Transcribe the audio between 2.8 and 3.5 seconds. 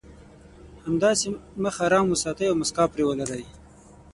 پرې ولرئ.